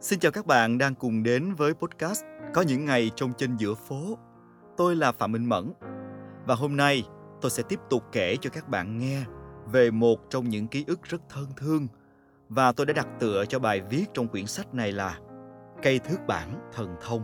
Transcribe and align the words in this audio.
Xin 0.00 0.18
chào 0.18 0.32
các 0.32 0.46
bạn 0.46 0.78
đang 0.78 0.94
cùng 0.94 1.22
đến 1.22 1.54
với 1.54 1.74
podcast 1.74 2.24
Có 2.54 2.62
những 2.62 2.84
ngày 2.84 3.10
trong 3.16 3.32
trên 3.36 3.56
giữa 3.56 3.74
phố. 3.74 4.18
Tôi 4.76 4.96
là 4.96 5.12
Phạm 5.12 5.32
Minh 5.32 5.48
Mẫn 5.48 5.72
và 6.46 6.54
hôm 6.54 6.76
nay 6.76 7.02
tôi 7.40 7.50
sẽ 7.50 7.62
tiếp 7.68 7.80
tục 7.90 8.04
kể 8.12 8.36
cho 8.40 8.50
các 8.50 8.68
bạn 8.68 8.98
nghe 8.98 9.24
về 9.66 9.90
một 9.90 10.30
trong 10.30 10.48
những 10.48 10.66
ký 10.66 10.84
ức 10.86 11.02
rất 11.02 11.20
thân 11.28 11.46
thương 11.56 11.86
và 12.48 12.72
tôi 12.72 12.86
đã 12.86 12.92
đặt 12.92 13.08
tựa 13.20 13.44
cho 13.44 13.58
bài 13.58 13.80
viết 13.90 14.04
trong 14.14 14.28
quyển 14.28 14.46
sách 14.46 14.74
này 14.74 14.92
là 14.92 15.18
Cây 15.82 15.98
thước 15.98 16.18
bản 16.26 16.70
thần 16.72 16.96
thông. 17.00 17.22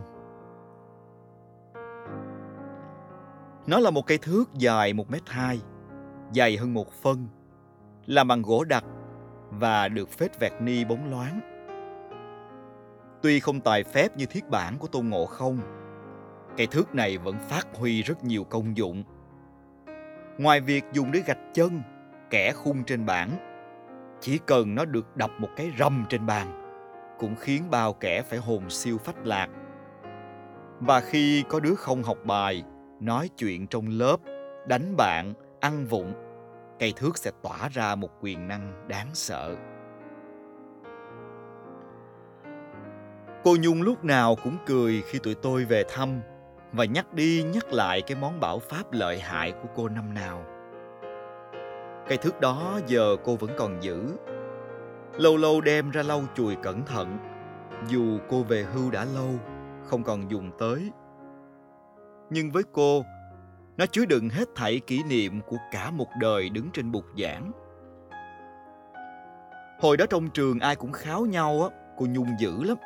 Nó 3.67 3.79
là 3.79 3.89
một 3.89 4.07
cây 4.07 4.17
thước 4.17 4.43
dài 4.53 4.93
1m2, 4.93 5.57
dày 6.33 6.57
hơn 6.57 6.73
một 6.73 6.91
phân, 6.91 7.27
làm 8.05 8.27
bằng 8.27 8.41
gỗ 8.41 8.63
đặc 8.63 8.83
và 9.49 9.87
được 9.87 10.09
phết 10.09 10.39
vẹt 10.39 10.51
ni 10.61 10.85
bóng 10.85 11.11
loáng. 11.11 11.54
Tuy 13.25 13.39
không 13.39 13.59
tài 13.59 13.83
phép 13.83 14.17
như 14.17 14.25
thiết 14.25 14.49
bản 14.49 14.77
của 14.77 14.87
Tôn 14.87 15.09
Ngộ 15.09 15.25
Không, 15.25 15.59
cây 16.57 16.67
thước 16.67 16.95
này 16.95 17.17
vẫn 17.17 17.35
phát 17.49 17.67
huy 17.73 18.01
rất 18.01 18.23
nhiều 18.23 18.43
công 18.43 18.77
dụng. 18.77 19.03
Ngoài 20.37 20.61
việc 20.61 20.83
dùng 20.93 21.11
để 21.11 21.23
gạch 21.25 21.53
chân, 21.53 21.81
kẻ 22.29 22.51
khung 22.51 22.83
trên 22.83 23.05
bảng, 23.05 23.29
chỉ 24.21 24.39
cần 24.45 24.75
nó 24.75 24.85
được 24.85 25.17
đập 25.17 25.31
một 25.39 25.47
cái 25.55 25.71
rầm 25.79 26.05
trên 26.09 26.25
bàn, 26.25 26.61
cũng 27.19 27.35
khiến 27.35 27.63
bao 27.71 27.93
kẻ 27.93 28.21
phải 28.21 28.39
hồn 28.39 28.69
siêu 28.69 28.97
phách 28.97 29.25
lạc. 29.25 29.47
Và 30.79 31.01
khi 31.01 31.43
có 31.49 31.59
đứa 31.59 31.75
không 31.75 32.03
học 32.03 32.17
bài, 32.23 32.63
nói 32.99 33.29
chuyện 33.37 33.67
trong 33.67 33.87
lớp, 33.87 34.17
đánh 34.67 34.95
bạn, 34.97 35.33
ăn 35.59 35.85
vụng, 35.85 36.13
cây 36.79 36.93
thước 36.95 37.17
sẽ 37.17 37.31
tỏa 37.43 37.69
ra 37.71 37.95
một 37.95 38.09
quyền 38.21 38.47
năng 38.47 38.87
đáng 38.87 39.09
sợ. 39.13 39.55
Cô 43.45 43.55
Nhung 43.59 43.81
lúc 43.81 44.03
nào 44.03 44.35
cũng 44.43 44.57
cười 44.65 45.01
khi 45.01 45.19
tụi 45.19 45.35
tôi 45.35 45.65
về 45.65 45.83
thăm 45.89 46.21
và 46.71 46.85
nhắc 46.85 47.13
đi 47.13 47.43
nhắc 47.53 47.73
lại 47.73 48.01
cái 48.01 48.17
món 48.21 48.39
bảo 48.39 48.59
pháp 48.59 48.91
lợi 48.91 49.19
hại 49.19 49.51
của 49.51 49.67
cô 49.75 49.89
năm 49.89 50.13
nào. 50.13 50.43
Cây 52.07 52.17
thước 52.17 52.39
đó 52.39 52.79
giờ 52.87 53.15
cô 53.23 53.35
vẫn 53.35 53.51
còn 53.57 53.83
giữ. 53.83 54.07
Lâu 55.17 55.37
lâu 55.37 55.61
đem 55.61 55.91
ra 55.91 56.03
lau 56.03 56.23
chùi 56.35 56.55
cẩn 56.55 56.85
thận, 56.85 57.17
dù 57.87 58.19
cô 58.29 58.43
về 58.43 58.63
hưu 58.63 58.91
đã 58.91 59.05
lâu, 59.15 59.29
không 59.83 60.03
còn 60.03 60.31
dùng 60.31 60.51
tới. 60.59 60.91
Nhưng 62.29 62.51
với 62.51 62.63
cô, 62.71 63.03
nó 63.77 63.85
chứa 63.85 64.05
đựng 64.05 64.29
hết 64.29 64.47
thảy 64.55 64.79
kỷ 64.79 65.03
niệm 65.03 65.41
của 65.41 65.57
cả 65.71 65.91
một 65.91 66.07
đời 66.21 66.49
đứng 66.49 66.69
trên 66.73 66.91
bục 66.91 67.05
giảng. 67.17 67.51
Hồi 69.79 69.97
đó 69.97 70.05
trong 70.09 70.29
trường 70.29 70.59
ai 70.59 70.75
cũng 70.75 70.91
kháo 70.91 71.25
nhau 71.25 71.69
á, 71.69 71.77
cô 71.97 72.05
Nhung 72.05 72.29
dữ 72.39 72.63
lắm. 72.63 72.77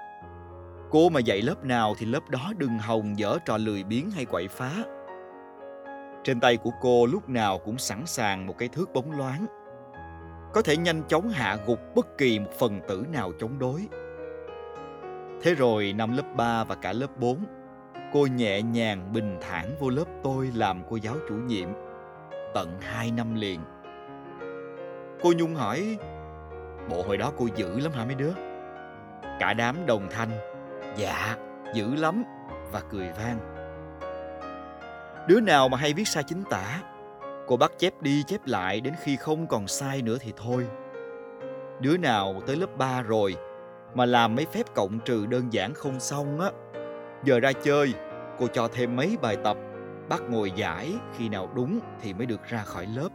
Cô 0.92 1.10
mà 1.10 1.20
dạy 1.20 1.42
lớp 1.42 1.66
nào 1.66 1.96
thì 1.98 2.06
lớp 2.06 2.30
đó 2.30 2.54
đừng 2.58 2.78
hòng 2.80 3.20
dở 3.20 3.38
trò 3.46 3.58
lười 3.58 3.84
biếng 3.84 4.12
hay 4.12 4.26
quậy 4.26 4.48
phá. 4.48 4.72
Trên 6.24 6.40
tay 6.40 6.58
của 6.58 6.72
cô 6.82 7.06
lúc 7.06 7.30
nào 7.30 7.58
cũng 7.58 7.78
sẵn 7.78 8.06
sàng 8.06 8.48
một 8.48 8.58
cái 8.58 8.70
thước 8.70 8.94
bóng 8.94 9.18
loáng. 9.18 9.46
Có 10.54 10.62
thể 10.62 10.78
nhanh 10.78 11.04
chóng 11.08 11.30
hạ 11.30 11.58
gục 11.68 11.80
bất 11.96 12.18
kỳ 12.18 12.40
một 12.40 12.52
phần 12.60 12.82
tử 12.88 13.06
nào 13.12 13.32
chống 13.40 13.60
đối. 13.60 13.88
Thế 15.42 15.54
rồi 15.54 15.94
năm 15.94 16.18
lớp 16.18 16.36
3 16.36 16.64
và 16.64 16.76
cả 16.76 16.94
lớp 16.94 17.18
4, 17.18 17.38
cô 18.14 18.28
nhẹ 18.36 18.62
nhàng 18.62 19.14
bình 19.14 19.38
thản 19.42 19.76
vô 19.80 19.90
lớp 19.90 20.06
tôi 20.24 20.50
làm 20.56 20.84
cô 20.90 20.96
giáo 20.96 21.16
chủ 21.30 21.36
nhiệm. 21.36 21.70
Tận 22.54 22.78
2 22.82 23.12
năm 23.12 23.36
liền. 23.36 23.60
Cô 25.24 25.34
Nhung 25.38 25.56
hỏi, 25.56 25.98
bộ 26.90 27.04
hồi 27.04 27.18
đó 27.18 27.32
cô 27.38 27.48
dữ 27.56 27.80
lắm 27.80 27.92
hả 27.92 28.06
mấy 28.06 28.16
đứa? 28.16 28.32
Cả 29.40 29.54
đám 29.54 29.86
đồng 29.86 30.08
thanh, 30.12 30.30
dạ, 30.96 31.36
dữ 31.74 31.96
lắm 31.96 32.24
và 32.72 32.82
cười 32.90 33.10
vang. 33.18 33.40
Đứa 35.28 35.40
nào 35.40 35.70
mà 35.70 35.78
hay 35.78 35.94
viết 35.94 36.08
sai 36.08 36.24
chính 36.24 36.44
tả, 36.50 36.82
cô 37.48 37.58
bắt 37.58 37.72
chép 37.78 38.02
đi 38.02 38.24
chép 38.24 38.42
lại 38.46 38.82
đến 38.82 38.94
khi 39.04 39.16
không 39.16 39.48
còn 39.48 39.68
sai 39.68 40.02
nữa 40.02 40.18
thì 40.20 40.34
thôi. 40.38 40.68
Đứa 41.80 41.98
nào 41.98 42.42
tới 42.48 42.56
lớp 42.56 42.78
3 42.78 43.02
rồi 43.02 43.36
mà 43.96 44.06
làm 44.06 44.36
mấy 44.36 44.46
phép 44.46 44.74
cộng 44.76 45.00
trừ 45.00 45.26
đơn 45.26 45.54
giản 45.54 45.74
không 45.74 46.00
xong 46.00 46.40
á, 46.40 46.52
giờ 47.24 47.40
ra 47.40 47.52
chơi, 47.64 47.94
cô 48.40 48.48
cho 48.48 48.68
thêm 48.68 48.96
mấy 48.96 49.18
bài 49.22 49.38
tập, 49.44 49.58
bắt 50.10 50.22
ngồi 50.30 50.52
giải 50.52 50.94
khi 51.18 51.30
nào 51.30 51.50
đúng 51.56 51.80
thì 52.02 52.14
mới 52.14 52.26
được 52.26 52.44
ra 52.46 52.64
khỏi 52.64 52.86
lớp. 52.96 53.10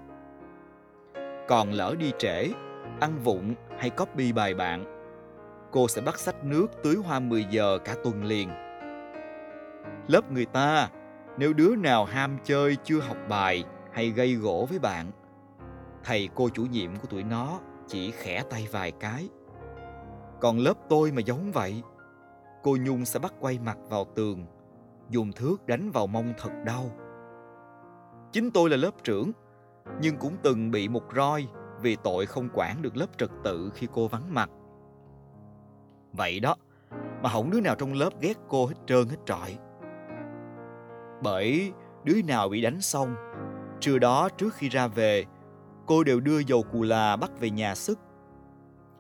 Còn 1.48 1.72
lỡ 1.72 1.94
đi 1.98 2.12
trễ, 2.18 2.48
ăn 3.00 3.18
vụng 3.24 3.54
hay 3.78 3.90
copy 3.90 4.32
bài 4.32 4.54
bạn, 4.54 4.93
cô 5.74 5.88
sẽ 5.88 6.00
bắt 6.00 6.18
sách 6.18 6.44
nước 6.44 6.66
tưới 6.82 6.96
hoa 6.96 7.20
10 7.20 7.46
giờ 7.50 7.78
cả 7.84 7.94
tuần 8.04 8.24
liền. 8.24 8.48
Lớp 10.08 10.32
người 10.32 10.44
ta, 10.44 10.90
nếu 11.38 11.52
đứa 11.52 11.76
nào 11.76 12.04
ham 12.04 12.38
chơi 12.44 12.76
chưa 12.84 13.00
học 13.00 13.16
bài 13.28 13.64
hay 13.92 14.10
gây 14.10 14.34
gỗ 14.34 14.66
với 14.70 14.78
bạn, 14.78 15.10
thầy 16.04 16.28
cô 16.34 16.48
chủ 16.48 16.62
nhiệm 16.62 16.96
của 16.96 17.06
tụi 17.06 17.22
nó 17.22 17.60
chỉ 17.86 18.10
khẽ 18.10 18.42
tay 18.50 18.68
vài 18.70 18.92
cái. 19.00 19.28
Còn 20.40 20.58
lớp 20.58 20.74
tôi 20.88 21.12
mà 21.12 21.20
giống 21.20 21.52
vậy, 21.52 21.82
cô 22.62 22.76
Nhung 22.80 23.04
sẽ 23.04 23.18
bắt 23.18 23.34
quay 23.40 23.58
mặt 23.58 23.78
vào 23.88 24.04
tường, 24.14 24.46
dùng 25.10 25.32
thước 25.32 25.66
đánh 25.66 25.90
vào 25.90 26.06
mông 26.06 26.32
thật 26.38 26.50
đau. 26.64 26.90
Chính 28.32 28.50
tôi 28.50 28.70
là 28.70 28.76
lớp 28.76 28.92
trưởng, 29.04 29.32
nhưng 30.00 30.16
cũng 30.16 30.36
từng 30.42 30.70
bị 30.70 30.88
một 30.88 31.04
roi 31.16 31.46
vì 31.80 31.96
tội 31.96 32.26
không 32.26 32.48
quản 32.54 32.82
được 32.82 32.96
lớp 32.96 33.18
trật 33.18 33.30
tự 33.44 33.70
khi 33.74 33.88
cô 33.92 34.08
vắng 34.08 34.34
mặt. 34.34 34.50
Vậy 36.16 36.40
đó, 36.40 36.56
mà 37.22 37.28
không 37.28 37.50
đứa 37.50 37.60
nào 37.60 37.74
trong 37.74 37.92
lớp 37.92 38.10
ghét 38.20 38.34
cô 38.48 38.66
hết 38.66 38.74
trơn 38.86 39.08
hết 39.08 39.16
trọi. 39.26 39.58
Bởi 41.22 41.72
đứa 42.04 42.22
nào 42.28 42.48
bị 42.48 42.62
đánh 42.62 42.80
xong, 42.80 43.14
trưa 43.80 43.98
đó 43.98 44.28
trước 44.28 44.54
khi 44.54 44.68
ra 44.68 44.86
về, 44.86 45.24
cô 45.86 46.04
đều 46.04 46.20
đưa 46.20 46.38
dầu 46.38 46.62
cù 46.72 46.82
là 46.82 47.16
bắt 47.16 47.30
về 47.40 47.50
nhà 47.50 47.74
sức. 47.74 47.98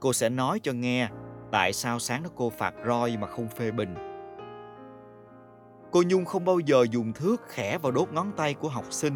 Cô 0.00 0.12
sẽ 0.12 0.28
nói 0.28 0.60
cho 0.62 0.72
nghe 0.72 1.08
tại 1.52 1.72
sao 1.72 1.98
sáng 1.98 2.22
đó 2.22 2.30
cô 2.36 2.50
phạt 2.50 2.74
roi 2.86 3.16
mà 3.16 3.26
không 3.26 3.48
phê 3.48 3.70
bình. 3.70 3.94
Cô 5.90 6.02
Nhung 6.06 6.24
không 6.24 6.44
bao 6.44 6.58
giờ 6.58 6.86
dùng 6.90 7.12
thước 7.12 7.42
khẽ 7.48 7.78
vào 7.78 7.92
đốt 7.92 8.12
ngón 8.12 8.32
tay 8.36 8.54
của 8.54 8.68
học 8.68 8.84
sinh. 8.90 9.14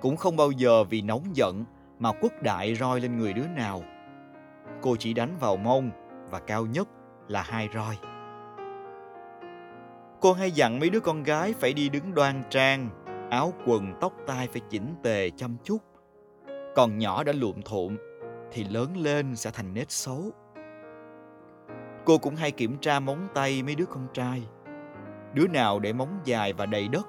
Cũng 0.00 0.16
không 0.16 0.36
bao 0.36 0.50
giờ 0.50 0.84
vì 0.84 1.02
nóng 1.02 1.36
giận 1.36 1.64
mà 1.98 2.12
quất 2.12 2.42
đại 2.42 2.74
roi 2.74 3.00
lên 3.00 3.18
người 3.18 3.32
đứa 3.32 3.46
nào. 3.46 3.82
Cô 4.82 4.96
chỉ 4.98 5.12
đánh 5.12 5.36
vào 5.40 5.56
mông 5.56 5.90
và 6.30 6.40
cao 6.40 6.66
nhất 6.66 6.88
là 7.28 7.42
hai 7.42 7.68
roi. 7.74 7.98
Cô 10.20 10.32
hay 10.32 10.50
dặn 10.50 10.80
mấy 10.80 10.90
đứa 10.90 11.00
con 11.00 11.22
gái 11.22 11.54
phải 11.60 11.72
đi 11.72 11.88
đứng 11.88 12.14
đoan 12.14 12.42
trang, 12.50 12.88
áo 13.30 13.52
quần 13.66 13.94
tóc 14.00 14.12
tai 14.26 14.48
phải 14.48 14.62
chỉnh 14.70 14.94
tề 15.02 15.30
chăm 15.30 15.56
chút. 15.64 15.78
Còn 16.76 16.98
nhỏ 16.98 17.24
đã 17.24 17.32
luộm 17.32 17.62
thuộm 17.62 17.96
thì 18.52 18.64
lớn 18.64 18.96
lên 18.96 19.36
sẽ 19.36 19.50
thành 19.50 19.74
nết 19.74 19.90
xấu. 19.90 20.32
Cô 22.04 22.18
cũng 22.18 22.36
hay 22.36 22.50
kiểm 22.50 22.78
tra 22.78 23.00
móng 23.00 23.28
tay 23.34 23.62
mấy 23.62 23.74
đứa 23.74 23.86
con 23.86 24.06
trai. 24.12 24.42
Đứa 25.34 25.46
nào 25.46 25.78
để 25.78 25.92
móng 25.92 26.20
dài 26.24 26.52
và 26.52 26.66
đầy 26.66 26.88
đất, 26.88 27.06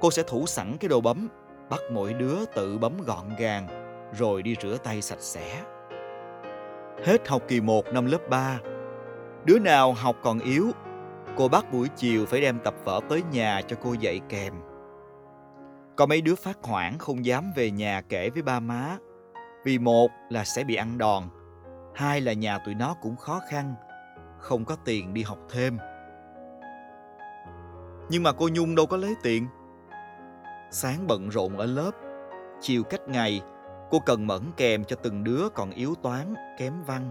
cô 0.00 0.10
sẽ 0.10 0.22
thủ 0.26 0.46
sẵn 0.46 0.76
cái 0.80 0.88
đồ 0.88 1.00
bấm, 1.00 1.28
bắt 1.70 1.80
mỗi 1.92 2.14
đứa 2.14 2.44
tự 2.54 2.78
bấm 2.78 2.92
gọn 3.06 3.24
gàng 3.38 3.66
rồi 4.18 4.42
đi 4.42 4.56
rửa 4.62 4.76
tay 4.84 5.02
sạch 5.02 5.20
sẽ. 5.20 5.62
Hết 7.04 7.28
học 7.28 7.42
kỳ 7.48 7.60
1 7.60 7.86
năm 7.92 8.06
lớp 8.06 8.28
3, 8.30 8.58
đứa 9.44 9.58
nào 9.58 9.92
học 9.92 10.16
còn 10.22 10.38
yếu, 10.38 10.70
cô 11.36 11.48
bắt 11.48 11.72
buổi 11.72 11.88
chiều 11.96 12.26
phải 12.26 12.40
đem 12.40 12.58
tập 12.58 12.74
vở 12.84 13.00
tới 13.08 13.22
nhà 13.32 13.60
cho 13.68 13.76
cô 13.82 13.92
dạy 13.92 14.20
kèm. 14.28 14.54
Có 15.96 16.06
mấy 16.06 16.20
đứa 16.20 16.34
phát 16.34 16.58
hoảng 16.62 16.98
không 16.98 17.24
dám 17.24 17.52
về 17.56 17.70
nhà 17.70 18.00
kể 18.08 18.30
với 18.30 18.42
ba 18.42 18.60
má, 18.60 18.96
vì 19.64 19.78
một 19.78 20.10
là 20.30 20.44
sẽ 20.44 20.64
bị 20.64 20.74
ăn 20.74 20.98
đòn, 20.98 21.22
hai 21.94 22.20
là 22.20 22.32
nhà 22.32 22.58
tụi 22.58 22.74
nó 22.74 22.94
cũng 23.02 23.16
khó 23.16 23.40
khăn, 23.50 23.74
không 24.38 24.64
có 24.64 24.76
tiền 24.84 25.14
đi 25.14 25.22
học 25.22 25.38
thêm. 25.50 25.78
Nhưng 28.08 28.22
mà 28.22 28.32
cô 28.32 28.48
Nhung 28.52 28.74
đâu 28.74 28.86
có 28.86 28.96
lấy 28.96 29.14
tiền. 29.22 29.46
Sáng 30.70 31.06
bận 31.06 31.28
rộn 31.28 31.56
ở 31.56 31.66
lớp, 31.66 31.90
chiều 32.60 32.82
cách 32.82 33.08
ngày 33.08 33.40
cô 33.90 33.98
cần 34.06 34.26
mẫn 34.26 34.42
kèm 34.56 34.84
cho 34.84 34.96
từng 35.02 35.24
đứa 35.24 35.48
còn 35.54 35.70
yếu 35.70 35.94
toán, 36.02 36.34
kém 36.58 36.72
văn. 36.86 37.10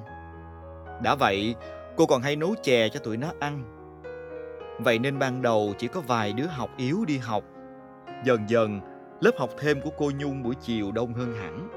Đã 1.04 1.16
vậy, 1.16 1.56
cô 1.98 2.06
còn 2.06 2.22
hay 2.22 2.36
nấu 2.36 2.56
chè 2.64 2.90
cho 2.90 3.00
tụi 3.00 3.18
nó 3.18 3.32
ăn. 3.40 3.64
Vậy 4.80 5.00
nên 5.00 5.20
ban 5.20 5.42
đầu 5.42 5.74
chỉ 5.78 5.88
có 5.88 6.02
vài 6.02 6.34
đứa 6.34 6.46
học 6.46 6.70
yếu 6.78 7.06
đi 7.06 7.18
học. 7.18 7.44
Dần 8.26 8.50
dần, 8.50 8.82
lớp 9.22 9.32
học 9.38 9.50
thêm 9.60 9.82
của 9.82 9.90
cô 9.98 10.12
Nhung 10.18 10.44
buổi 10.44 10.56
chiều 10.62 10.92
đông 10.92 11.14
hơn 11.14 11.34
hẳn. 11.34 11.70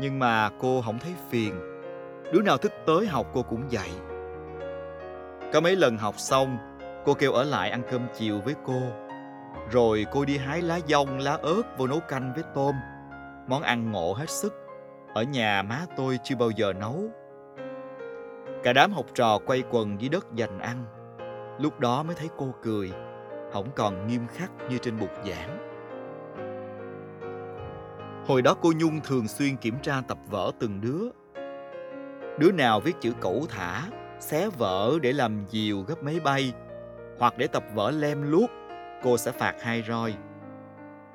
Nhưng 0.00 0.18
mà 0.18 0.50
cô 0.58 0.82
không 0.82 0.98
thấy 0.98 1.12
phiền. 1.30 1.54
Đứa 2.32 2.42
nào 2.42 2.58
thích 2.58 2.72
tới 2.86 3.06
học 3.06 3.26
cô 3.34 3.42
cũng 3.42 3.70
dạy. 3.70 3.90
Có 5.52 5.60
mấy 5.60 5.76
lần 5.76 5.98
học 5.98 6.14
xong, 6.18 6.58
cô 7.04 7.14
kêu 7.14 7.32
ở 7.32 7.44
lại 7.44 7.70
ăn 7.70 7.82
cơm 7.90 8.06
chiều 8.14 8.40
với 8.44 8.54
cô. 8.66 8.80
Rồi 9.70 10.06
cô 10.12 10.24
đi 10.24 10.36
hái 10.36 10.62
lá 10.62 10.78
dong, 10.88 11.18
lá 11.18 11.38
ớt 11.42 11.62
vô 11.78 11.86
nấu 11.86 12.00
canh 12.00 12.32
với 12.34 12.44
tôm. 12.54 12.74
Món 13.48 13.62
ăn 13.62 13.92
ngộ 13.92 14.12
hết 14.12 14.30
sức. 14.30 14.54
Ở 15.14 15.22
nhà 15.22 15.62
má 15.62 15.86
tôi 15.96 16.18
chưa 16.24 16.36
bao 16.36 16.50
giờ 16.50 16.72
nấu. 16.72 17.10
Cả 18.66 18.72
đám 18.72 18.92
học 18.92 19.06
trò 19.14 19.38
quay 19.46 19.62
quần 19.70 20.00
dưới 20.00 20.08
đất 20.08 20.26
dành 20.34 20.58
ăn. 20.58 20.84
Lúc 21.60 21.80
đó 21.80 22.02
mới 22.02 22.14
thấy 22.14 22.28
cô 22.36 22.54
cười, 22.62 22.92
không 23.52 23.70
còn 23.76 24.06
nghiêm 24.06 24.26
khắc 24.26 24.50
như 24.70 24.78
trên 24.78 24.98
bục 24.98 25.10
giảng. 25.26 25.58
Hồi 28.26 28.42
đó 28.42 28.54
cô 28.62 28.72
Nhung 28.76 29.00
thường 29.00 29.28
xuyên 29.28 29.56
kiểm 29.56 29.74
tra 29.82 30.02
tập 30.08 30.18
vở 30.30 30.50
từng 30.58 30.80
đứa. 30.80 31.08
Đứa 32.38 32.52
nào 32.52 32.80
viết 32.80 32.96
chữ 33.00 33.12
cẩu 33.20 33.46
thả, 33.48 33.82
xé 34.20 34.48
vở 34.58 34.98
để 35.02 35.12
làm 35.12 35.44
diều 35.48 35.80
gấp 35.80 36.02
máy 36.02 36.20
bay, 36.24 36.52
hoặc 37.18 37.38
để 37.38 37.46
tập 37.46 37.64
vở 37.74 37.90
lem 37.90 38.30
luốc, 38.30 38.50
cô 39.02 39.16
sẽ 39.16 39.32
phạt 39.32 39.54
hai 39.62 39.82
roi. 39.88 40.14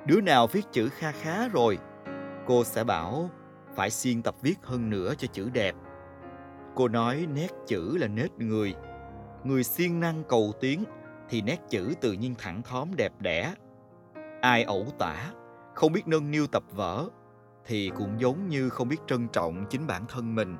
Đứa 0.06 0.20
nào 0.20 0.46
viết 0.46 0.64
chữ 0.72 0.88
kha 0.88 1.12
khá 1.12 1.48
rồi, 1.48 1.78
cô 2.46 2.64
sẽ 2.64 2.84
bảo 2.84 3.30
phải 3.74 3.90
siêng 3.90 4.22
tập 4.22 4.34
viết 4.42 4.54
hơn 4.62 4.90
nữa 4.90 5.14
cho 5.18 5.26
chữ 5.32 5.50
đẹp. 5.52 5.74
Cô 6.74 6.88
nói 6.88 7.26
nét 7.34 7.48
chữ 7.66 7.96
là 7.96 8.08
nết 8.08 8.38
người. 8.38 8.74
Người 9.44 9.64
siêng 9.64 10.00
năng 10.00 10.22
cầu 10.28 10.52
tiến 10.60 10.84
thì 11.28 11.42
nét 11.42 11.60
chữ 11.68 11.94
tự 12.00 12.12
nhiên 12.12 12.34
thẳng 12.38 12.62
thóm 12.62 12.88
đẹp 12.96 13.12
đẽ. 13.20 13.54
Ai 14.40 14.62
ẩu 14.64 14.86
tả, 14.98 15.32
không 15.74 15.92
biết 15.92 16.08
nâng 16.08 16.30
niu 16.30 16.46
tập 16.46 16.62
vở 16.70 17.08
thì 17.66 17.90
cũng 17.96 18.20
giống 18.20 18.48
như 18.48 18.68
không 18.68 18.88
biết 18.88 19.00
trân 19.06 19.28
trọng 19.28 19.64
chính 19.70 19.86
bản 19.86 20.04
thân 20.08 20.34
mình. 20.34 20.56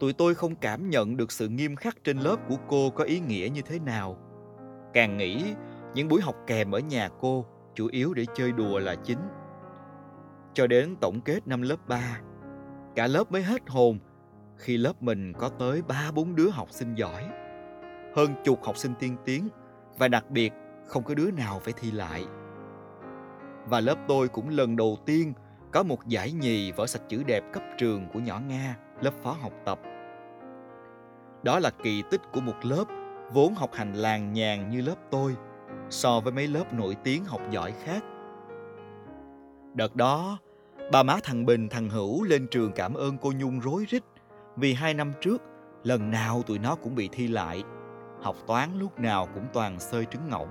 Tụi 0.00 0.12
tôi 0.12 0.34
không 0.34 0.56
cảm 0.56 0.90
nhận 0.90 1.16
được 1.16 1.32
sự 1.32 1.48
nghiêm 1.48 1.76
khắc 1.76 2.04
trên 2.04 2.18
lớp 2.18 2.36
của 2.48 2.56
cô 2.68 2.90
có 2.90 3.04
ý 3.04 3.20
nghĩa 3.20 3.48
như 3.52 3.62
thế 3.62 3.78
nào. 3.78 4.18
Càng 4.94 5.16
nghĩ 5.16 5.54
những 5.94 6.08
buổi 6.08 6.20
học 6.20 6.36
kèm 6.46 6.74
ở 6.74 6.78
nhà 6.78 7.08
cô 7.20 7.46
chủ 7.74 7.88
yếu 7.90 8.14
để 8.14 8.24
chơi 8.34 8.52
đùa 8.52 8.78
là 8.78 8.94
chính. 8.94 9.18
Cho 10.54 10.66
đến 10.66 10.96
tổng 11.00 11.20
kết 11.20 11.46
năm 11.46 11.62
lớp 11.62 11.88
3, 11.88 12.20
cả 12.96 13.06
lớp 13.06 13.32
mới 13.32 13.42
hết 13.42 13.62
hồn 13.68 13.98
khi 14.56 14.76
lớp 14.76 15.02
mình 15.02 15.32
có 15.32 15.48
tới 15.48 15.82
3-4 15.88 16.34
đứa 16.34 16.48
học 16.48 16.70
sinh 16.70 16.94
giỏi. 16.94 17.24
Hơn 18.14 18.34
chục 18.44 18.64
học 18.64 18.76
sinh 18.76 18.94
tiên 18.98 19.16
tiến 19.24 19.48
và 19.98 20.08
đặc 20.08 20.30
biệt 20.30 20.52
không 20.86 21.02
có 21.02 21.14
đứa 21.14 21.30
nào 21.30 21.58
phải 21.58 21.72
thi 21.76 21.90
lại. 21.90 22.24
Và 23.66 23.80
lớp 23.80 23.98
tôi 24.08 24.28
cũng 24.28 24.48
lần 24.48 24.76
đầu 24.76 24.98
tiên 25.06 25.32
có 25.72 25.82
một 25.82 26.06
giải 26.06 26.32
nhì 26.32 26.72
vở 26.72 26.86
sạch 26.86 27.02
chữ 27.08 27.22
đẹp 27.26 27.44
cấp 27.52 27.62
trường 27.78 28.08
của 28.12 28.18
nhỏ 28.18 28.40
Nga, 28.48 28.76
lớp 29.00 29.12
phó 29.22 29.32
học 29.32 29.52
tập. 29.64 29.80
Đó 31.42 31.58
là 31.58 31.70
kỳ 31.82 32.02
tích 32.10 32.20
của 32.32 32.40
một 32.40 32.56
lớp 32.62 32.84
vốn 33.32 33.54
học 33.54 33.70
hành 33.72 33.92
làng 33.92 34.32
nhàn 34.32 34.70
như 34.70 34.80
lớp 34.80 34.96
tôi 35.10 35.36
so 35.90 36.20
với 36.20 36.32
mấy 36.32 36.46
lớp 36.46 36.74
nổi 36.74 36.96
tiếng 37.04 37.24
học 37.24 37.40
giỏi 37.50 37.72
khác. 37.84 38.04
Đợt 39.74 39.96
đó, 39.96 40.38
ba 40.92 41.02
má 41.02 41.16
thằng 41.22 41.46
Bình 41.46 41.68
thằng 41.68 41.88
Hữu 41.88 42.24
lên 42.24 42.46
trường 42.46 42.72
cảm 42.72 42.94
ơn 42.94 43.18
cô 43.18 43.32
Nhung 43.36 43.60
rối 43.60 43.84
rít 43.88 44.02
vì 44.56 44.74
hai 44.74 44.94
năm 44.94 45.12
trước 45.20 45.42
lần 45.82 46.10
nào 46.10 46.42
tụi 46.42 46.58
nó 46.58 46.74
cũng 46.74 46.94
bị 46.94 47.08
thi 47.12 47.28
lại. 47.28 47.64
Học 48.22 48.36
toán 48.46 48.78
lúc 48.78 49.00
nào 49.00 49.28
cũng 49.34 49.46
toàn 49.52 49.80
sơi 49.80 50.06
trứng 50.10 50.28
ngỗng. 50.28 50.48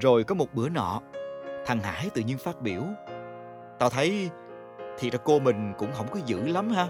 Rồi 0.00 0.24
có 0.24 0.34
một 0.34 0.54
bữa 0.54 0.68
nọ, 0.68 1.00
thằng 1.66 1.80
Hải 1.80 2.10
tự 2.14 2.22
nhiên 2.22 2.38
phát 2.38 2.62
biểu. 2.62 2.82
Tao 3.78 3.90
thấy 3.90 4.30
thì 4.98 5.10
ra 5.10 5.18
cô 5.24 5.38
mình 5.38 5.72
cũng 5.78 5.92
không 5.92 6.06
có 6.10 6.20
dữ 6.26 6.46
lắm 6.46 6.68
ha. 6.68 6.88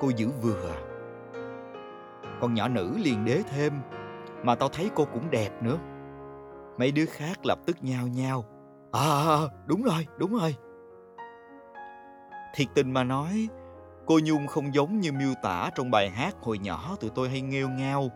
Cô 0.00 0.08
giữ 0.08 0.28
vừa. 0.42 0.72
Con 2.40 2.54
nhỏ 2.54 2.68
nữ 2.68 2.98
liền 3.04 3.24
đế 3.24 3.42
thêm 3.50 3.72
mà 4.42 4.54
tao 4.54 4.68
thấy 4.68 4.90
cô 4.94 5.04
cũng 5.04 5.30
đẹp 5.30 5.62
nữa. 5.62 5.78
Mấy 6.78 6.92
đứa 6.92 7.06
khác 7.06 7.46
lập 7.46 7.58
tức 7.66 7.76
nhao 7.80 8.06
nhao. 8.06 8.44
À, 8.94 9.00
à, 9.00 9.26
à, 9.26 9.48
đúng 9.66 9.82
rồi, 9.82 10.06
đúng 10.18 10.32
rồi. 10.32 10.54
Thiệt 12.54 12.66
tình 12.74 12.92
mà 12.92 13.04
nói, 13.04 13.48
cô 14.06 14.18
Nhung 14.24 14.46
không 14.46 14.74
giống 14.74 15.00
như 15.00 15.12
miêu 15.12 15.34
tả 15.42 15.70
trong 15.74 15.90
bài 15.90 16.10
hát 16.10 16.34
hồi 16.40 16.58
nhỏ 16.58 16.96
tụi 17.00 17.10
tôi 17.14 17.28
hay 17.28 17.40
nghêu 17.40 17.68
ngao. 17.68 18.10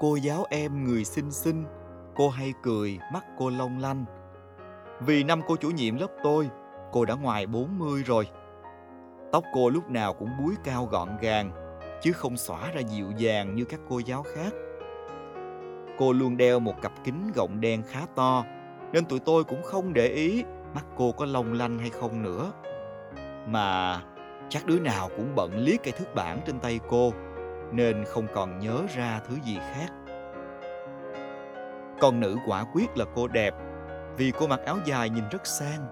Cô 0.00 0.16
giáo 0.16 0.44
em 0.50 0.84
người 0.84 1.04
xinh 1.04 1.30
xinh, 1.30 1.64
cô 2.16 2.28
hay 2.28 2.52
cười, 2.62 2.98
mắt 3.12 3.24
cô 3.38 3.50
long 3.50 3.78
lanh. 3.78 4.04
Vì 5.00 5.24
năm 5.24 5.40
cô 5.46 5.56
chủ 5.56 5.70
nhiệm 5.70 5.96
lớp 5.96 6.10
tôi, 6.22 6.50
cô 6.92 7.04
đã 7.04 7.14
ngoài 7.14 7.46
40 7.46 8.02
rồi. 8.02 8.28
Tóc 9.32 9.44
cô 9.54 9.70
lúc 9.70 9.90
nào 9.90 10.14
cũng 10.14 10.30
búi 10.38 10.54
cao 10.64 10.86
gọn 10.86 11.08
gàng, 11.20 11.50
chứ 12.02 12.12
không 12.12 12.36
xõa 12.36 12.70
ra 12.74 12.80
dịu 12.80 13.10
dàng 13.16 13.54
như 13.54 13.64
các 13.64 13.80
cô 13.88 13.98
giáo 13.98 14.22
khác. 14.34 14.52
Cô 15.98 16.12
luôn 16.12 16.36
đeo 16.36 16.60
một 16.60 16.74
cặp 16.82 16.92
kính 17.04 17.32
gọng 17.34 17.60
đen 17.60 17.82
khá 17.82 18.00
to, 18.16 18.44
nên 18.92 19.04
tụi 19.04 19.20
tôi 19.20 19.44
cũng 19.44 19.62
không 19.62 19.92
để 19.92 20.06
ý 20.06 20.44
mắt 20.74 20.84
cô 20.96 21.12
có 21.12 21.26
long 21.26 21.52
lanh 21.52 21.78
hay 21.78 21.90
không 21.90 22.22
nữa. 22.22 22.52
Mà 23.46 24.00
chắc 24.48 24.66
đứa 24.66 24.78
nào 24.78 25.08
cũng 25.16 25.34
bận 25.36 25.50
liếc 25.56 25.82
cây 25.82 25.92
thước 25.92 26.14
bản 26.14 26.40
trên 26.46 26.60
tay 26.60 26.80
cô, 26.88 27.12
nên 27.72 28.04
không 28.04 28.26
còn 28.34 28.58
nhớ 28.58 28.82
ra 28.96 29.20
thứ 29.28 29.34
gì 29.44 29.58
khác. 29.74 29.88
Con 32.00 32.20
nữ 32.20 32.36
quả 32.46 32.64
quyết 32.74 32.96
là 32.96 33.04
cô 33.14 33.28
đẹp, 33.28 33.54
vì 34.16 34.32
cô 34.38 34.46
mặc 34.46 34.60
áo 34.66 34.76
dài 34.86 35.10
nhìn 35.10 35.24
rất 35.30 35.46
sang. 35.46 35.86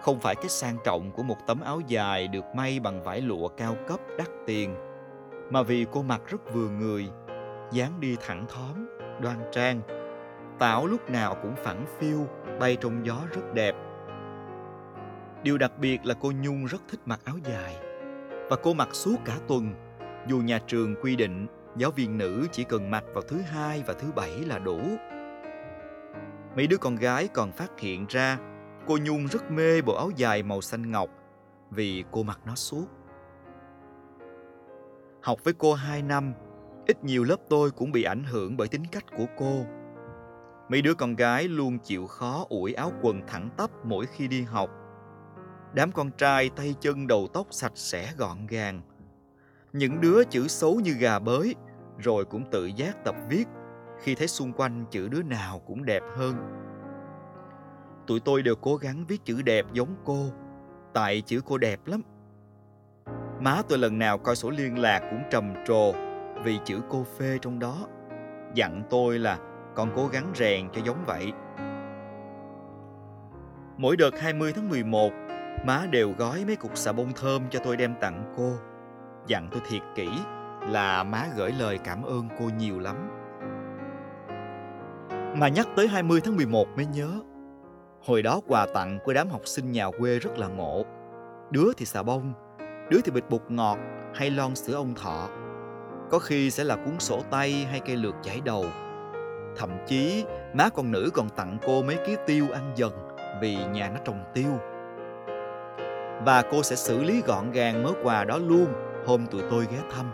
Không 0.00 0.20
phải 0.20 0.34
cái 0.34 0.48
sang 0.48 0.76
trọng 0.84 1.10
của 1.12 1.22
một 1.22 1.36
tấm 1.46 1.60
áo 1.60 1.80
dài 1.86 2.28
được 2.28 2.44
may 2.54 2.80
bằng 2.80 3.02
vải 3.02 3.20
lụa 3.20 3.48
cao 3.48 3.76
cấp 3.88 4.00
đắt 4.18 4.28
tiền, 4.46 4.74
mà 5.50 5.62
vì 5.62 5.86
cô 5.92 6.02
mặc 6.02 6.20
rất 6.26 6.52
vừa 6.52 6.68
người, 6.68 7.08
dáng 7.72 8.00
đi 8.00 8.16
thẳng 8.26 8.46
thóm, 8.48 8.88
đoan 9.20 9.36
trang. 9.52 10.01
Tảo 10.62 10.86
lúc 10.86 11.10
nào 11.10 11.36
cũng 11.42 11.54
phẳng 11.56 11.86
phiu, 11.98 12.26
bay 12.60 12.76
trong 12.80 13.06
gió 13.06 13.20
rất 13.34 13.54
đẹp. 13.54 13.74
Điều 15.42 15.58
đặc 15.58 15.72
biệt 15.78 16.06
là 16.06 16.14
cô 16.20 16.32
Nhung 16.40 16.64
rất 16.64 16.82
thích 16.88 17.00
mặc 17.06 17.20
áo 17.24 17.36
dài. 17.44 17.76
Và 18.50 18.56
cô 18.62 18.74
mặc 18.74 18.88
suốt 18.92 19.16
cả 19.24 19.38
tuần, 19.48 19.74
dù 20.28 20.38
nhà 20.38 20.58
trường 20.66 20.94
quy 21.02 21.16
định 21.16 21.46
giáo 21.76 21.90
viên 21.90 22.18
nữ 22.18 22.46
chỉ 22.52 22.64
cần 22.64 22.90
mặc 22.90 23.04
vào 23.14 23.22
thứ 23.22 23.40
hai 23.40 23.82
và 23.86 23.94
thứ 23.94 24.12
bảy 24.16 24.30
là 24.30 24.58
đủ. 24.58 24.80
Mấy 26.56 26.66
đứa 26.66 26.76
con 26.76 26.96
gái 26.96 27.28
còn 27.28 27.52
phát 27.52 27.80
hiện 27.80 28.06
ra 28.08 28.38
cô 28.86 28.98
Nhung 29.02 29.26
rất 29.26 29.50
mê 29.50 29.82
bộ 29.82 29.94
áo 29.94 30.10
dài 30.16 30.42
màu 30.42 30.60
xanh 30.60 30.90
ngọc 30.90 31.10
vì 31.70 32.04
cô 32.10 32.22
mặc 32.22 32.40
nó 32.46 32.54
suốt. 32.54 32.86
Học 35.22 35.38
với 35.44 35.54
cô 35.58 35.74
hai 35.74 36.02
năm 36.02 36.32
ít 36.86 37.04
nhiều 37.04 37.24
lớp 37.24 37.38
tôi 37.48 37.70
cũng 37.70 37.92
bị 37.92 38.02
ảnh 38.02 38.24
hưởng 38.24 38.56
bởi 38.56 38.68
tính 38.68 38.84
cách 38.92 39.04
của 39.16 39.26
cô. 39.38 39.64
Mấy 40.72 40.82
đứa 40.82 40.94
con 40.94 41.16
gái 41.16 41.48
luôn 41.48 41.78
chịu 41.78 42.06
khó 42.06 42.46
ủi 42.48 42.74
áo 42.74 42.92
quần 43.02 43.20
thẳng 43.26 43.48
tắp 43.56 43.70
mỗi 43.84 44.06
khi 44.06 44.28
đi 44.28 44.42
học. 44.42 44.70
Đám 45.74 45.92
con 45.92 46.10
trai 46.10 46.50
tay 46.56 46.74
chân 46.80 47.06
đầu 47.06 47.28
tóc 47.32 47.46
sạch 47.50 47.72
sẽ 47.74 48.12
gọn 48.16 48.46
gàng. 48.46 48.80
Những 49.72 50.00
đứa 50.00 50.24
chữ 50.24 50.48
xấu 50.48 50.74
như 50.74 50.92
gà 50.92 51.18
bới, 51.18 51.54
rồi 51.98 52.24
cũng 52.24 52.50
tự 52.50 52.66
giác 52.66 53.04
tập 53.04 53.14
viết 53.28 53.44
khi 54.00 54.14
thấy 54.14 54.28
xung 54.28 54.52
quanh 54.52 54.84
chữ 54.90 55.08
đứa 55.08 55.22
nào 55.22 55.58
cũng 55.58 55.84
đẹp 55.84 56.02
hơn. 56.16 56.34
Tụi 58.06 58.20
tôi 58.20 58.42
đều 58.42 58.54
cố 58.56 58.76
gắng 58.76 59.04
viết 59.08 59.24
chữ 59.24 59.42
đẹp 59.42 59.66
giống 59.72 59.96
cô, 60.04 60.26
tại 60.94 61.20
chữ 61.20 61.40
cô 61.46 61.58
đẹp 61.58 61.86
lắm. 61.86 62.02
Má 63.40 63.62
tôi 63.68 63.78
lần 63.78 63.98
nào 63.98 64.18
coi 64.18 64.36
sổ 64.36 64.50
liên 64.50 64.78
lạc 64.78 65.00
cũng 65.10 65.22
trầm 65.30 65.54
trồ 65.66 65.92
vì 66.44 66.58
chữ 66.64 66.80
cô 66.88 67.04
phê 67.18 67.38
trong 67.42 67.58
đó. 67.58 67.86
Dặn 68.54 68.82
tôi 68.90 69.18
là 69.18 69.38
con 69.74 69.92
cố 69.96 70.06
gắng 70.06 70.32
rèn 70.34 70.68
cho 70.72 70.80
giống 70.84 71.04
vậy. 71.06 71.32
Mỗi 73.76 73.96
đợt 73.96 74.20
20 74.20 74.52
tháng 74.52 74.68
11, 74.68 75.12
má 75.66 75.86
đều 75.90 76.12
gói 76.18 76.44
mấy 76.46 76.56
cục 76.56 76.76
xà 76.76 76.92
bông 76.92 77.12
thơm 77.12 77.42
cho 77.50 77.60
tôi 77.64 77.76
đem 77.76 77.94
tặng 78.00 78.34
cô. 78.36 78.52
Dặn 79.26 79.48
tôi 79.50 79.60
thiệt 79.70 79.82
kỹ 79.94 80.08
là 80.60 81.02
má 81.04 81.26
gửi 81.36 81.52
lời 81.52 81.78
cảm 81.84 82.02
ơn 82.02 82.28
cô 82.38 82.44
nhiều 82.58 82.78
lắm. 82.78 83.10
Mà 85.36 85.48
nhắc 85.48 85.68
tới 85.76 85.88
20 85.88 86.20
tháng 86.24 86.36
11 86.36 86.68
mới 86.76 86.86
nhớ. 86.86 87.10
Hồi 88.06 88.22
đó 88.22 88.40
quà 88.46 88.66
tặng 88.74 88.98
của 89.04 89.12
đám 89.12 89.28
học 89.28 89.40
sinh 89.44 89.72
nhà 89.72 89.86
quê 89.98 90.18
rất 90.18 90.38
là 90.38 90.48
ngộ. 90.48 90.84
Đứa 91.50 91.72
thì 91.76 91.84
xà 91.84 92.02
bông, 92.02 92.32
đứa 92.90 93.00
thì 93.04 93.12
bịch 93.12 93.30
bột 93.30 93.42
ngọt 93.48 93.78
hay 94.14 94.30
lon 94.30 94.54
sữa 94.54 94.74
ông 94.74 94.94
thọ 94.94 95.28
có 96.12 96.18
khi 96.18 96.50
sẽ 96.50 96.64
là 96.64 96.76
cuốn 96.76 96.98
sổ 96.98 97.22
tay 97.30 97.66
hay 97.70 97.80
cây 97.80 97.96
lược 97.96 98.14
chải 98.22 98.40
đầu. 98.44 98.64
Thậm 99.56 99.70
chí 99.86 100.24
má 100.54 100.68
con 100.68 100.90
nữ 100.90 101.10
còn 101.14 101.28
tặng 101.28 101.58
cô 101.66 101.82
mấy 101.82 101.96
ký 102.06 102.16
tiêu 102.26 102.46
ăn 102.52 102.72
dần 102.76 102.92
vì 103.40 103.56
nhà 103.64 103.90
nó 103.90 104.00
trồng 104.04 104.24
tiêu. 104.34 104.50
Và 106.24 106.42
cô 106.50 106.62
sẽ 106.62 106.76
xử 106.76 107.02
lý 107.02 107.22
gọn 107.26 107.52
gàng 107.52 107.82
mớ 107.82 107.90
quà 108.02 108.24
đó 108.24 108.38
luôn 108.38 108.66
hôm 109.06 109.26
tụi 109.26 109.42
tôi 109.50 109.66
ghé 109.70 109.78
thăm. 109.90 110.06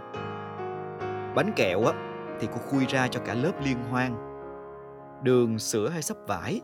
Bánh 1.35 1.53
kẹo 1.57 1.85
á 1.85 1.93
thì 2.41 2.49
cô 2.53 2.59
khui 2.71 2.87
ra 2.87 3.09
cho 3.09 3.21
cả 3.21 3.35
lớp 3.35 3.53
liên 3.65 3.77
hoan. 3.91 4.15
Đường, 5.23 5.59
sữa 5.59 5.89
hay 5.89 6.03
sắp 6.03 6.17
vải 6.27 6.61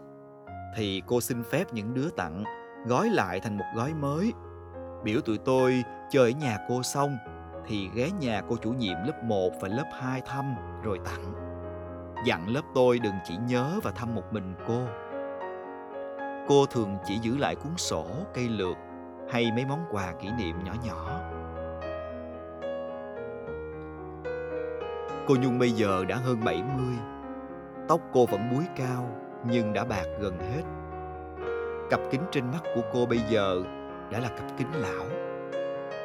thì 0.77 1.03
cô 1.07 1.21
xin 1.21 1.43
phép 1.43 1.65
những 1.73 1.95
đứa 1.95 2.09
tặng 2.17 2.45
gói 2.87 3.09
lại 3.09 3.41
thành 3.41 3.59
một 3.59 3.65
gói 3.77 3.95
mới. 3.95 4.33
Biểu 5.05 5.21
tụi 5.21 5.39
tôi 5.39 5.85
chơi 6.11 6.33
ở 6.33 6.39
nhà 6.41 6.59
cô 6.69 6.83
xong 6.83 7.17
thì 7.67 7.89
ghé 7.95 8.11
nhà 8.21 8.43
cô 8.49 8.57
chủ 8.57 8.73
nhiệm 8.73 8.97
lớp 9.07 9.25
1 9.25 9.51
và 9.61 9.69
lớp 9.69 9.91
2 10.01 10.23
thăm 10.27 10.55
rồi 10.83 10.99
tặng 11.05 11.44
dặn 12.25 12.49
lớp 12.49 12.63
tôi 12.75 12.99
đừng 12.99 13.15
chỉ 13.25 13.37
nhớ 13.49 13.81
và 13.83 13.91
thăm 13.91 14.15
một 14.15 14.33
mình 14.33 14.55
cô. 14.69 14.81
Cô 16.49 16.67
thường 16.67 16.97
chỉ 17.05 17.19
giữ 17.19 17.37
lại 17.37 17.55
cuốn 17.55 17.73
sổ, 17.77 18.07
cây 18.35 18.49
lược 18.49 18.77
hay 19.31 19.53
mấy 19.55 19.65
món 19.65 19.85
quà 19.91 20.13
kỷ 20.13 20.29
niệm 20.39 20.65
nhỏ 20.65 20.73
nhỏ. 20.85 21.21
Cô 25.27 25.37
nhung 25.43 25.59
bây 25.59 25.71
giờ 25.71 26.05
đã 26.09 26.17
hơn 26.17 26.45
70 26.45 26.65
tóc 27.89 28.01
cô 28.13 28.27
vẫn 28.27 28.41
búi 28.53 28.65
cao, 28.77 29.11
nhưng 29.45 29.73
đã 29.73 29.85
bạc 29.85 30.05
gần 30.21 30.39
hết. 30.39 30.63
Cặp 31.91 32.01
kính 32.11 32.23
trên 32.31 32.45
mắt 32.53 32.63
của 32.75 32.83
cô 32.93 33.07
bây 33.07 33.19
giờ 33.19 33.63
đã 34.11 34.19
là 34.19 34.29
cặp 34.29 34.59
kính 34.59 34.73
lão. 34.75 35.05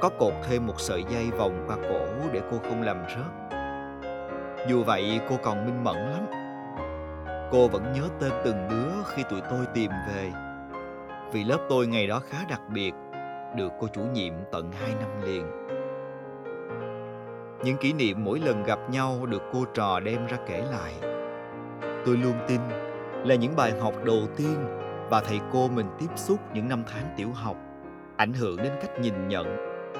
Có 0.01 0.09
cột 0.19 0.33
thêm 0.43 0.67
một 0.67 0.79
sợi 0.79 1.03
dây 1.09 1.31
vòng 1.31 1.63
qua 1.67 1.75
cổ 1.89 2.29
để 2.33 2.41
cô 2.51 2.57
không 2.69 2.81
làm 2.81 2.97
rớt. 3.09 3.38
Dù 4.67 4.83
vậy 4.83 5.19
cô 5.29 5.35
còn 5.43 5.65
minh 5.65 5.83
mẫn 5.83 5.95
lắm. 5.95 6.25
Cô 7.51 7.67
vẫn 7.67 7.93
nhớ 7.93 8.09
tên 8.19 8.31
từng 8.43 8.67
đứa 8.69 9.03
khi 9.05 9.23
tụi 9.29 9.41
tôi 9.41 9.65
tìm 9.73 9.91
về. 10.07 10.31
Vì 11.31 11.43
lớp 11.43 11.57
tôi 11.69 11.87
ngày 11.87 12.07
đó 12.07 12.21
khá 12.29 12.37
đặc 12.49 12.61
biệt, 12.73 12.91
được 13.57 13.71
cô 13.79 13.87
chủ 13.87 14.01
nhiệm 14.13 14.33
tận 14.51 14.71
2 14.71 14.91
năm 14.99 15.21
liền. 15.21 15.45
Những 17.63 17.77
kỷ 17.77 17.93
niệm 17.93 18.23
mỗi 18.23 18.39
lần 18.39 18.63
gặp 18.63 18.79
nhau 18.89 19.25
được 19.25 19.41
cô 19.53 19.65
trò 19.73 19.99
đem 19.99 20.25
ra 20.25 20.37
kể 20.47 20.63
lại. 20.71 20.93
Tôi 22.05 22.17
luôn 22.17 22.33
tin 22.47 22.61
là 23.25 23.35
những 23.35 23.55
bài 23.55 23.73
học 23.79 23.93
đầu 24.05 24.21
tiên 24.37 24.55
và 25.09 25.21
thầy 25.21 25.39
cô 25.51 25.67
mình 25.67 25.87
tiếp 25.99 26.09
xúc 26.15 26.39
những 26.53 26.69
năm 26.69 26.83
tháng 26.87 27.13
tiểu 27.17 27.29
học 27.33 27.55
ảnh 28.19 28.33
hưởng 28.33 28.57
đến 28.57 28.71
cách 28.81 28.99
nhìn 28.99 29.27
nhận, 29.27 29.45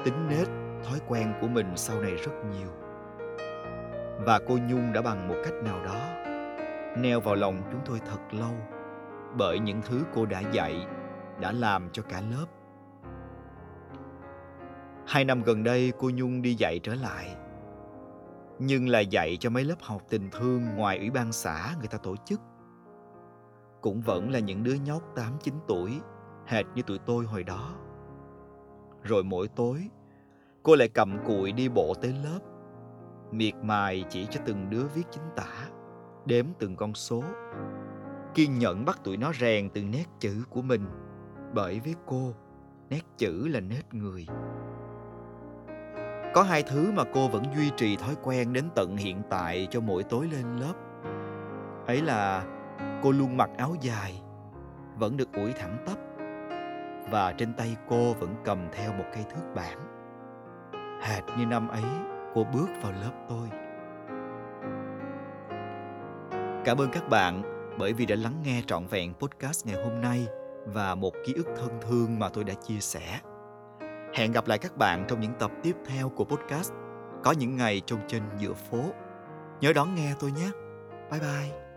tính 0.04 0.28
nết, 0.28 0.48
thói 0.84 0.98
quen 1.08 1.32
của 1.40 1.48
mình 1.48 1.66
sau 1.76 2.00
này 2.00 2.14
rất 2.14 2.32
nhiều. 2.52 2.68
Và 4.26 4.40
cô 4.48 4.58
Nhung 4.68 4.92
đã 4.92 5.02
bằng 5.02 5.28
một 5.28 5.36
cách 5.44 5.54
nào 5.64 5.84
đó 5.84 6.00
neo 6.96 7.20
vào 7.20 7.34
lòng 7.34 7.62
chúng 7.72 7.80
tôi 7.84 8.00
thật 8.06 8.34
lâu 8.34 8.54
bởi 9.38 9.58
những 9.58 9.80
thứ 9.82 10.04
cô 10.14 10.26
đã 10.26 10.40
dạy, 10.52 10.86
đã 11.40 11.52
làm 11.52 11.88
cho 11.92 12.02
cả 12.02 12.22
lớp. 12.30 12.46
Hai 15.06 15.24
năm 15.24 15.42
gần 15.42 15.64
đây 15.64 15.92
cô 15.98 16.10
Nhung 16.14 16.42
đi 16.42 16.54
dạy 16.54 16.78
trở 16.78 16.94
lại 16.94 17.36
nhưng 18.62 18.88
là 18.88 19.00
dạy 19.00 19.36
cho 19.40 19.50
mấy 19.50 19.64
lớp 19.64 19.74
học 19.82 20.02
tình 20.08 20.30
thương 20.30 20.64
ngoài 20.76 20.98
ủy 20.98 21.10
ban 21.10 21.32
xã 21.32 21.74
người 21.78 21.88
ta 21.88 21.98
tổ 21.98 22.16
chức. 22.16 22.40
Cũng 23.80 24.00
vẫn 24.00 24.30
là 24.30 24.38
những 24.38 24.62
đứa 24.62 24.74
nhóc 24.74 25.02
8-9 25.14 25.54
tuổi, 25.68 26.00
hệt 26.46 26.66
như 26.74 26.82
tụi 26.82 26.98
tôi 26.98 27.24
hồi 27.24 27.42
đó. 27.42 27.74
Rồi 29.02 29.24
mỗi 29.24 29.48
tối, 29.48 29.88
cô 30.62 30.76
lại 30.76 30.88
cầm 30.88 31.18
cụi 31.26 31.52
đi 31.52 31.68
bộ 31.68 31.94
tới 31.94 32.14
lớp, 32.24 32.38
miệt 33.32 33.54
mài 33.62 34.04
chỉ 34.08 34.26
cho 34.30 34.40
từng 34.44 34.70
đứa 34.70 34.84
viết 34.94 35.04
chính 35.10 35.24
tả, 35.36 35.68
đếm 36.24 36.46
từng 36.58 36.76
con 36.76 36.94
số, 36.94 37.22
kiên 38.34 38.58
nhẫn 38.58 38.84
bắt 38.84 39.04
tụi 39.04 39.16
nó 39.16 39.32
rèn 39.32 39.70
từng 39.70 39.90
nét 39.90 40.04
chữ 40.18 40.44
của 40.50 40.62
mình, 40.62 40.86
bởi 41.54 41.80
với 41.80 41.94
cô, 42.06 42.34
nét 42.90 43.00
chữ 43.16 43.48
là 43.48 43.60
nét 43.60 43.82
người. 43.92 44.26
Có 46.34 46.42
hai 46.42 46.62
thứ 46.62 46.92
mà 46.92 47.04
cô 47.14 47.28
vẫn 47.28 47.42
duy 47.56 47.70
trì 47.76 47.96
thói 47.96 48.14
quen 48.22 48.52
đến 48.52 48.64
tận 48.74 48.96
hiện 48.96 49.22
tại 49.30 49.68
cho 49.70 49.80
mỗi 49.80 50.02
tối 50.02 50.28
lên 50.32 50.56
lớp. 50.56 50.74
Ấy 51.86 52.02
là 52.02 52.44
cô 53.02 53.12
luôn 53.12 53.36
mặc 53.36 53.50
áo 53.58 53.74
dài, 53.80 54.22
vẫn 54.98 55.16
được 55.16 55.32
ủi 55.32 55.52
thẳng 55.52 55.84
tắp 55.86 55.98
và 57.10 57.32
trên 57.32 57.54
tay 57.54 57.76
cô 57.88 58.12
vẫn 58.12 58.34
cầm 58.44 58.58
theo 58.72 58.92
một 58.92 59.04
cây 59.14 59.24
thước 59.30 59.42
bản. 59.54 59.78
Hệt 61.02 61.22
như 61.38 61.46
năm 61.46 61.68
ấy 61.68 62.09
cô 62.34 62.44
bước 62.44 62.68
vào 62.82 62.92
lớp 62.92 63.12
tôi. 63.28 63.48
Cảm 66.64 66.78
ơn 66.78 66.90
các 66.92 67.08
bạn 67.08 67.42
bởi 67.78 67.92
vì 67.92 68.06
đã 68.06 68.16
lắng 68.16 68.42
nghe 68.44 68.62
trọn 68.66 68.86
vẹn 68.86 69.14
podcast 69.14 69.66
ngày 69.66 69.84
hôm 69.84 70.00
nay 70.00 70.26
và 70.66 70.94
một 70.94 71.14
ký 71.26 71.34
ức 71.34 71.46
thân 71.56 71.78
thương 71.80 72.18
mà 72.18 72.28
tôi 72.28 72.44
đã 72.44 72.54
chia 72.54 72.80
sẻ. 72.80 73.20
Hẹn 74.14 74.32
gặp 74.32 74.46
lại 74.48 74.58
các 74.58 74.76
bạn 74.76 75.04
trong 75.08 75.20
những 75.20 75.32
tập 75.38 75.50
tiếp 75.62 75.76
theo 75.86 76.08
của 76.08 76.24
podcast, 76.24 76.72
Có 77.24 77.32
những 77.32 77.56
ngày 77.56 77.82
trong 77.86 78.00
trên 78.08 78.22
giữa 78.38 78.52
phố. 78.52 78.78
Nhớ 79.60 79.72
đón 79.72 79.94
nghe 79.94 80.14
tôi 80.20 80.32
nhé. 80.32 80.50
Bye 81.10 81.20
bye. 81.20 81.69